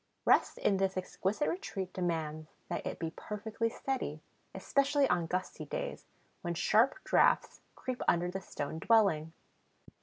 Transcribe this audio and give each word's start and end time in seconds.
Rest 0.25 0.57
in 0.57 0.77
this 0.77 0.97
exquisite 0.97 1.47
retreat 1.47 1.93
demands 1.93 2.49
that 2.69 2.83
it 2.87 2.97
be 2.97 3.11
perfectly 3.15 3.69
steady, 3.69 4.19
especially 4.55 5.07
on 5.07 5.27
gusty 5.27 5.63
days, 5.63 6.07
when 6.41 6.55
sharp 6.55 6.95
draughts 7.03 7.61
creep 7.75 8.01
under 8.07 8.31
the 8.31 8.41
stone 8.41 8.79
dwelling. 8.79 9.31